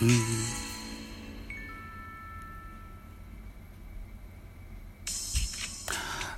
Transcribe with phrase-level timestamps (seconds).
[0.00, 0.67] Mm-hmm.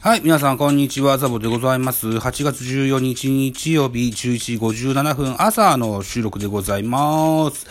[0.03, 1.19] はい、皆さん、こんにちは。
[1.19, 2.09] ザボでございます。
[2.09, 7.67] 8月14日日曜日、11時57分朝の収録でございます。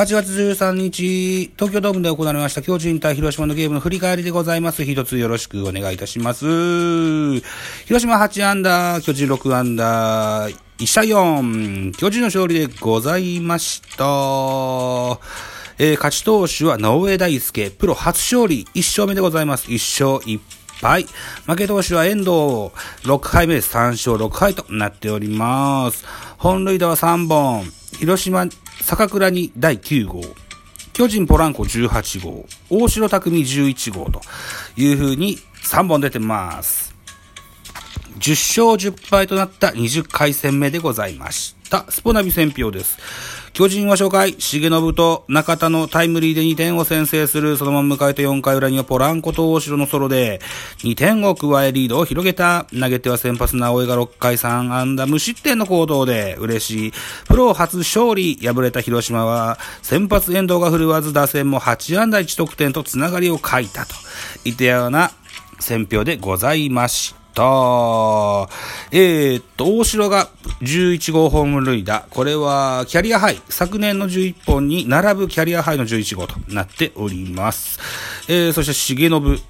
[0.00, 4.84] 8月13日、東京ドームで行われました巨人対広島のゲームの振り返りでございます。
[4.84, 6.46] 一つよろしくお願いいたします。
[6.46, 14.04] 広島8アンダー、巨人6アンダー、1社4、巨人の勝利でございました。
[15.78, 19.66] えー、勝ち投手は直江大輔、プロ初勝利、1勝目でございます。
[19.66, 20.61] 1勝1敗。
[21.46, 22.30] 負け投手は遠藤、
[23.04, 26.04] 6回目で3勝6敗となっております。
[26.38, 27.64] 本塁打は3本。
[27.98, 28.46] 広島、
[28.80, 30.22] 坂倉に第9号。
[30.92, 32.46] 巨人ポランコ18号。
[32.68, 34.20] 大城匠11号と
[34.76, 36.94] いう風に3本出てます。
[38.18, 41.61] 10勝10敗となった20回戦目でございました。
[41.88, 42.98] スポナビ選票です。
[43.52, 50.40] 巨人は初回、重信と中田のタイムリーで2点を先制する、そのまま迎えた4回裏にはポランコと大城のソロで
[50.78, 52.66] 2点を加えリードを広げた。
[52.72, 56.92] 投げては先発直江が6回3安打無失点の行動で嬉しい。
[57.26, 63.94] プロ初勝利、敗れた広島は先発遠藤が振るわず打線も8安打1得点とつながりを欠いたと
[64.44, 65.10] いったような
[65.60, 67.21] 選評でございました。
[67.34, 67.42] た。
[68.92, 70.28] えー、っと、大城が
[70.60, 72.06] 11号ホーム塁打。
[72.10, 73.40] これはキャリアハイ。
[73.48, 77.78] 昨年の11本に並ぶキャリアハイの11号となっております。
[78.28, 79.42] えー、そして重信。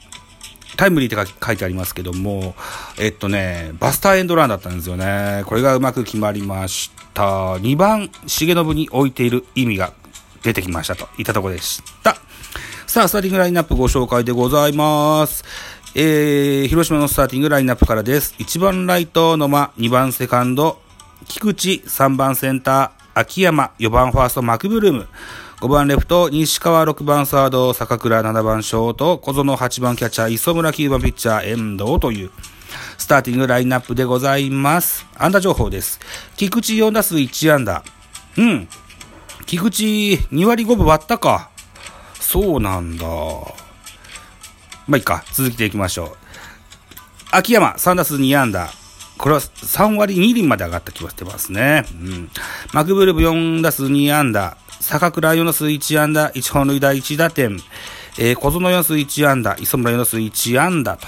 [0.77, 2.55] タイムリーって書いてありますけども、
[2.98, 5.42] えっとね、バスターエンドランだったんですよね。
[5.47, 7.22] これがうまく決まりました。
[7.56, 9.92] 2番、重信に置いている意味が
[10.42, 12.16] 出てきましたといったところでした。
[12.86, 15.44] さあ、スターティングラインナップご紹介でございます。
[15.94, 18.34] えー、広島のスターティングラインナップからです。
[18.38, 20.78] 1番ライト、野間、2番セカンド、
[21.28, 25.08] 菊池、3番センター、秋山、4番ファースト、マクブルーム、
[25.60, 32.31] 5番レフト、西川、6番サード、坂倉、7番ショート、小園、8番キャッチャー、磯村、9番ピッチャー、遠藤という、
[32.97, 35.06] スターティングラインナップでございます。
[35.19, 36.00] 安打情報です。
[36.36, 37.84] 菊池4打数1安打。
[38.38, 38.66] うん。
[39.44, 39.84] 菊池
[40.34, 41.50] 2割5分割ったか。
[42.19, 43.06] そうなんだ。
[44.87, 45.25] まあ、いいか。
[45.32, 46.16] 続けていきましょう。
[47.31, 48.70] 秋山、3打数2安打。
[49.19, 51.84] これは3割2厘まで上がった気がしてますね。
[51.93, 52.31] うん。
[52.72, 54.56] マクブルブ4打数2安打。
[54.81, 56.31] 坂倉4打数1安打。
[56.32, 57.59] 1本塁打1打点。
[58.19, 59.56] えー、小園4打数1安打。
[59.59, 61.06] 磯村4打数1安打と。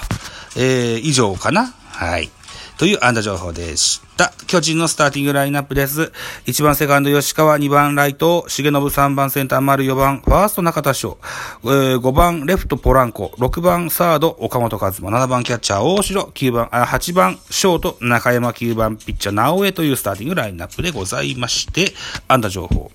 [0.55, 2.31] えー、以上かなはい。
[2.77, 4.33] という安打情報でした。
[4.47, 6.11] 巨人のスターティングラインナップです。
[6.45, 8.71] 1番セカンド吉川、2番ライト、重信。
[8.71, 9.83] 3番センター丸。
[9.83, 11.17] 4番、ファースト中田翔、
[11.63, 21.93] えー、5番レフトポランコ、6番サード岡本和真、7番キャッチャー大城、9番、あ8番ショート中山、9番ピッチャー直江というスターティングラインナップでございまして、
[22.27, 22.91] 安打情報。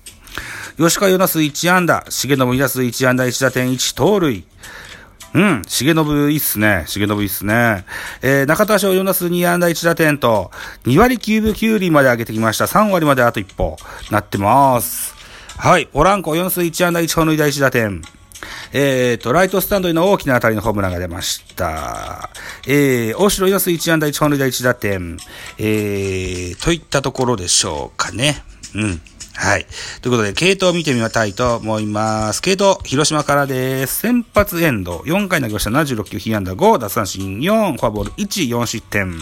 [0.77, 1.11] 吉川。
[1.11, 2.35] 4打数1安打、重信。
[2.35, 3.25] 2打数1安打。
[3.25, 4.43] 1打点1盗塁。
[5.33, 6.85] うん、重信いいっすね。
[6.87, 7.85] 重信いいっすね。
[8.21, 10.51] えー、中田翔4打数2安打1打点と、
[10.85, 12.65] 2割9分9厘まで上げてきました。
[12.65, 13.77] 3割まであと一歩、
[14.09, 15.15] なってます。
[15.57, 18.01] はい、ポランコ4打数1安打1本塁打1打点。
[18.73, 22.29] えーと、ライトスタンドへの大きな当たりのホームランが出ました。
[22.67, 25.17] えー、大城4打数1安打1本塁打1打点。
[25.57, 28.43] えー、といったところでしょうかね。
[28.75, 29.01] うん。
[29.41, 29.65] はい。
[30.03, 32.43] ということで、系統を見てみたいと思います。
[32.43, 34.01] 系統、広島からです。
[34.01, 39.17] 先発エンド、4回投げました76球、被安打5、奪三振4、フォアボール1、4失点。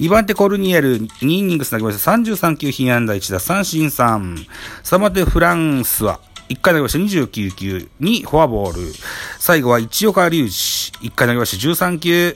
[0.00, 4.46] 2番手コルニエル、2イニングス投げました33球、被安打1、奪三振3。
[4.82, 8.92] 3番手フランスは、1回投げました29球、2フォアボール。
[9.38, 12.34] 最後は一岡隆二、1回投げました13球、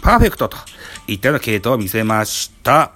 [0.00, 0.58] パーフェクトと
[1.08, 2.92] いったような系統を見せました。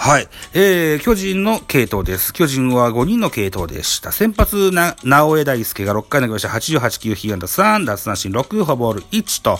[0.00, 0.28] はい。
[0.54, 2.32] えー、巨人の系統です。
[2.32, 4.12] 巨人は5人の系統でした。
[4.12, 6.48] 先発な、直江大輔が6回投げました。
[6.48, 9.58] 88球、被安打3、奪三振6、フォボール1と、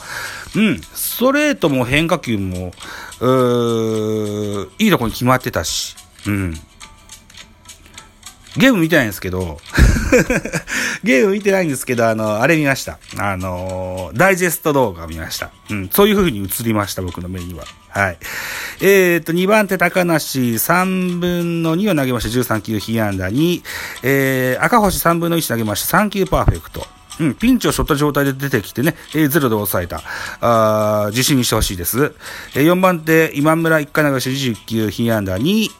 [0.54, 2.70] うん、ストレートも変化球も、
[3.18, 6.54] うー、いいとこに決まってたし、うん。
[8.56, 9.58] ゲーム見てないんですけど
[11.04, 12.98] ゲーム見てないんですけど、あの、あれ見ました。
[13.18, 15.50] あの、ダイジェスト動画見ました。
[15.70, 17.64] うん、そういう風に映りました、僕の目には。
[17.90, 18.18] はい。
[18.80, 22.56] えー、っと、2番手高梨、3分の2を投げました。
[22.56, 23.62] 13球被安打に、
[24.02, 25.98] えー、赤星3分の1投げました。
[25.98, 26.86] 3球パーフェクト。
[27.20, 30.02] うん、ピンチを背負った状態で出てきてね、えー、ゼロで抑えた。
[30.40, 32.14] あ自信にしてほしいです。
[32.54, 34.30] えー、4番手、今村1回投げました。
[34.30, 35.70] 20球被安打に、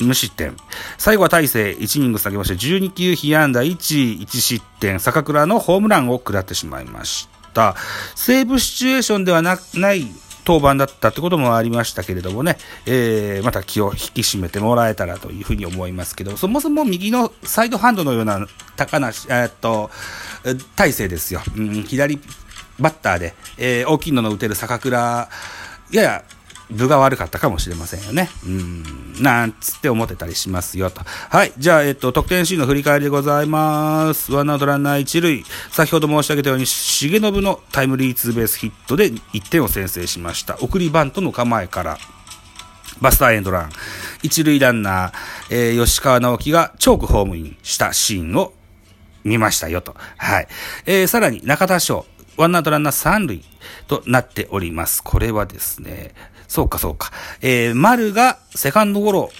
[0.00, 0.56] 無失点。
[0.98, 7.76] 最後は大勢、1イニング下げまして、12球被安打1、1失点、坂倉のホームランを食らってしまいました。
[8.14, 10.06] セーブシチュエーションではなない
[10.46, 18.46] 登板だったってこともありましたけれどもね、えー、また気を引き締めてもらえたらというふうに思いますけど、そもそも右のサイドハンドのような
[18.76, 19.90] 高梨、え、っと、
[20.76, 21.40] 体勢ですよ。
[21.56, 22.20] うん、左
[22.78, 25.28] バッターで、えー、大きいのの打てる坂倉、
[25.90, 26.24] やや
[26.74, 28.28] 分が悪かったかもしれませんよね。
[28.44, 31.02] うん、なんつって思ってたりしますよと。
[31.04, 31.52] はい。
[31.56, 34.32] じゃあ、えっと、得点シーンの振り返りでございます。
[34.32, 35.44] ワンアウトランナー一塁。
[35.70, 40.58] 先ほど申し上げたように、重信のタイムリーツーベースヒットで1点を先制しました。
[40.60, 41.98] 送りバントの構えから、
[43.00, 43.70] バスターエンドラン。
[44.22, 45.12] 一塁ランナー、
[45.50, 48.52] えー、吉川直樹がチョークホームインしたシーンを
[49.24, 49.94] 見ましたよと。
[50.16, 50.48] はい。
[50.86, 52.06] えー、さらに中田翔。
[52.36, 53.42] ワンアウトランナー三塁
[53.86, 55.02] となっております。
[55.02, 56.14] これはですね、
[56.48, 57.12] そうかそうか。
[57.40, 59.30] えー、丸がセカンドゴロ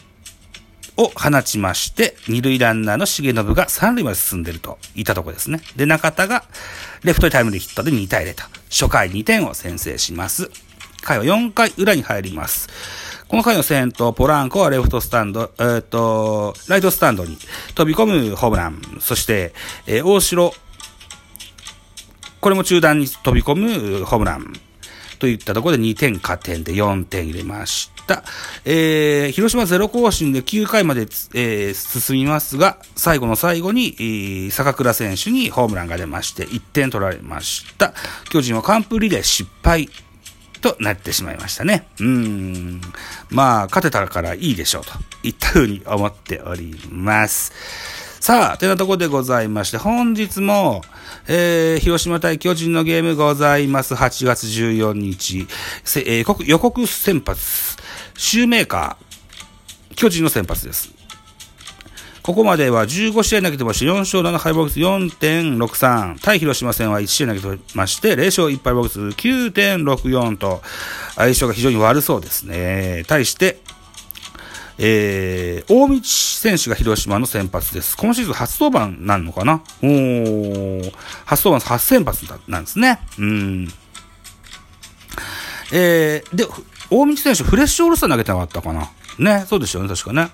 [0.96, 5.60] を放ちまして、二塁ランナーの重信が三塁まで進んでるといったところですね。
[5.76, 6.44] で、中田が
[7.02, 10.50] レフトタイムリーヒットで2対0と、初回2点を先制します。
[11.04, 12.68] 回は4回裏に入ります。
[13.28, 17.38] この回の先頭、ポランコはレフトスタンド、えっ、と、ライトスタンドに
[17.74, 18.80] 飛び込むホームラン。
[19.00, 19.54] そして、
[19.86, 20.52] えー、大城、
[22.40, 24.52] これも中段に飛び込むホームラン。
[25.18, 28.22] といったところで2点加点で4点入れました。
[28.64, 31.02] えー、広島ゼロ更新で9回まで、
[31.34, 37.94] えー、進みますが、最後の最後に、えー、坂倉選手にホームランが出まして、1点取られました。
[38.30, 39.88] 巨人は完封リレー失敗
[40.60, 41.86] となってしまいましたね。
[42.00, 42.80] うん。
[43.30, 48.03] まあ、勝てたからいいでしょうといったふうに思っております。
[48.24, 50.80] さあ、てなとこでございまして、本日も、
[51.28, 53.92] えー、広島対巨人のゲームございます。
[53.92, 55.46] 8月14日、
[56.06, 57.76] えー、予告先発、
[58.16, 60.94] シューメーカー、巨人の先発です。
[62.22, 66.18] ここまでは15試合投げてまして、4勝7敗ボックス4.63。
[66.22, 70.62] 対広島戦は1試合投げてまして、0勝1敗ボックス9.64と、
[71.16, 73.04] 相性が非常に悪そうですね。
[73.06, 73.58] 対して、
[74.78, 77.96] えー、大道選手が広島の先発です。
[77.96, 79.62] 今シーズン初登板なんのかな？
[79.82, 80.80] お、
[81.24, 82.98] 初登板初先発なんですね。
[83.18, 83.68] うん。
[85.72, 86.46] えー、で、
[86.90, 88.90] 大道選手フレッシュオールスター投げてなかったかな？
[89.18, 90.30] ね、そうでしょうね、確かね。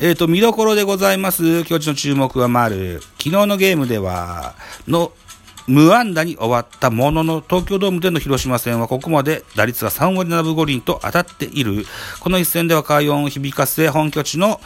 [0.00, 1.60] えっ、ー、と、見どころでございます。
[1.60, 3.00] 今日の注目は丸。
[3.18, 4.54] 昨日のゲームでは、
[4.86, 5.12] の、
[5.68, 11.84] 無安打に終わったものの、東京ドームでの広島戦はここまで打率が3割7分5厘と当たっている。
[12.20, 14.60] この一戦では快音を響かせ、本拠地の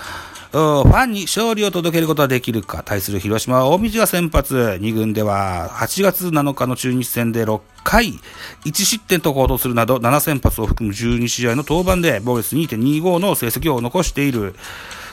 [0.52, 2.82] ファンに勝利を届けることができるか。
[2.84, 4.54] 対する広島は大道が先発。
[4.80, 8.20] 2軍では8月7日の中日戦で6回、
[8.64, 14.54] 1失点と行動するなど7先発を含む12試合の登板で防御率2.25の成績を残している。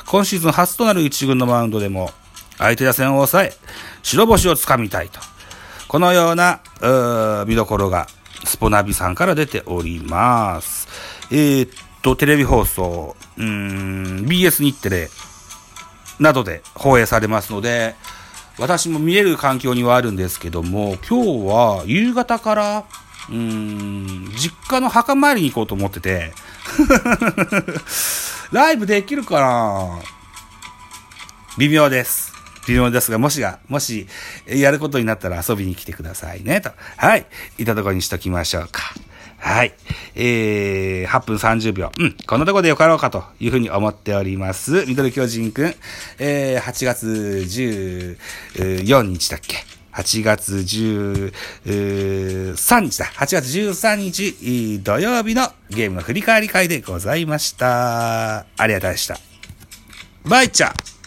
[0.05, 2.11] 今シーズン初となる1軍のマウンドでも
[2.57, 3.53] 相手打線を抑え、
[4.03, 5.19] 白星をつかみたいと。
[5.89, 8.05] このような、う見どころが、
[8.45, 10.87] スポナビさんから出ております。
[11.31, 11.71] えー、っ
[12.03, 15.09] と、テレビ放送、うん、BS 日テレ
[16.19, 17.95] などで放映されますので、
[18.59, 22.85] 私も見える環境にはあるんですけども、今日は夕方から、
[23.31, 26.33] うん、実家の墓参りに行こうと思ってて、
[28.53, 29.99] ライブできるかな？
[31.57, 32.28] 微妙です。
[32.69, 34.07] 微妙ですが、もしが、もし、
[34.47, 36.71] やることになったら遊びに来てくださいね、と。
[36.97, 37.25] はい。
[37.57, 38.93] いたとこにしときましょうか。
[39.39, 39.73] はい。
[40.15, 41.91] えー、8分30秒。
[41.97, 44.85] うん、こんなとこでよかろうかというふうに思っております。
[44.85, 45.75] ミドル巨人くん、
[46.19, 49.57] えー、8月14日だっけ
[49.93, 51.31] ？8月13
[52.81, 53.05] 日だ。
[53.05, 58.39] 8月13日土曜日のゲームの振り返り会でございました。
[58.39, 59.17] ありがとうございました。
[60.25, 60.98] バイチャー